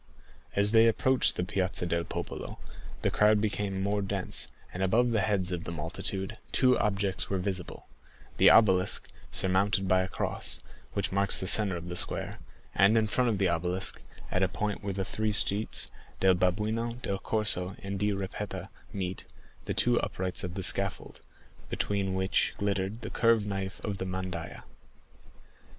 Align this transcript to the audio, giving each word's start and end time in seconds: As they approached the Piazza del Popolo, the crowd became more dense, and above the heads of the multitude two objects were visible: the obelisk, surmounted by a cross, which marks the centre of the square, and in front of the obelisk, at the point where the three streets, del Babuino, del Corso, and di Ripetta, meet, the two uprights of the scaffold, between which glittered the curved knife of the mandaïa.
As 0.55 0.71
they 0.71 0.87
approached 0.87 1.35
the 1.35 1.43
Piazza 1.43 1.85
del 1.85 2.05
Popolo, 2.05 2.57
the 3.03 3.11
crowd 3.11 3.39
became 3.39 3.83
more 3.83 4.01
dense, 4.01 4.47
and 4.73 4.81
above 4.81 5.11
the 5.11 5.21
heads 5.21 5.51
of 5.51 5.63
the 5.63 5.71
multitude 5.71 6.39
two 6.51 6.75
objects 6.79 7.29
were 7.29 7.37
visible: 7.37 7.85
the 8.37 8.49
obelisk, 8.49 9.07
surmounted 9.29 9.87
by 9.87 10.01
a 10.01 10.07
cross, 10.07 10.59
which 10.93 11.11
marks 11.11 11.39
the 11.39 11.45
centre 11.45 11.77
of 11.77 11.87
the 11.87 11.95
square, 11.95 12.39
and 12.73 12.97
in 12.97 13.05
front 13.05 13.29
of 13.29 13.37
the 13.37 13.47
obelisk, 13.47 14.01
at 14.31 14.39
the 14.39 14.47
point 14.47 14.83
where 14.83 14.91
the 14.95 15.05
three 15.05 15.31
streets, 15.31 15.91
del 16.19 16.33
Babuino, 16.33 16.99
del 17.03 17.19
Corso, 17.19 17.75
and 17.83 17.99
di 17.99 18.11
Ripetta, 18.11 18.69
meet, 18.91 19.25
the 19.65 19.73
two 19.75 19.99
uprights 19.99 20.43
of 20.43 20.55
the 20.55 20.63
scaffold, 20.63 21.21
between 21.69 22.15
which 22.15 22.55
glittered 22.57 23.01
the 23.01 23.11
curved 23.11 23.45
knife 23.45 23.79
of 23.83 23.99
the 23.99 24.05
mandaïa. 24.05 24.63